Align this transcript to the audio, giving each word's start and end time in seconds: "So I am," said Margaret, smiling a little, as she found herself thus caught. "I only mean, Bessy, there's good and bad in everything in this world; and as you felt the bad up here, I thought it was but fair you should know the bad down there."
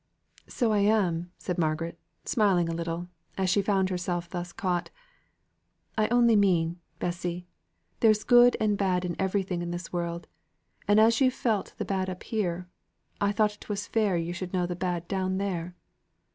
"So 0.47 0.71
I 0.71 0.79
am," 0.79 1.31
said 1.37 1.59
Margaret, 1.59 1.99
smiling 2.25 2.67
a 2.67 2.73
little, 2.73 3.07
as 3.37 3.51
she 3.51 3.61
found 3.61 3.89
herself 3.91 4.27
thus 4.27 4.51
caught. 4.51 4.89
"I 5.95 6.07
only 6.07 6.35
mean, 6.35 6.79
Bessy, 6.97 7.45
there's 7.99 8.23
good 8.23 8.57
and 8.59 8.79
bad 8.79 9.05
in 9.05 9.15
everything 9.19 9.61
in 9.61 9.69
this 9.69 9.93
world; 9.93 10.27
and 10.87 10.99
as 10.99 11.21
you 11.21 11.29
felt 11.29 11.75
the 11.77 11.85
bad 11.85 12.09
up 12.09 12.23
here, 12.23 12.67
I 13.21 13.31
thought 13.31 13.53
it 13.55 13.69
was 13.69 13.85
but 13.85 13.93
fair 13.93 14.17
you 14.17 14.33
should 14.33 14.53
know 14.53 14.65
the 14.65 14.75
bad 14.75 15.07
down 15.07 15.37
there." 15.37 15.75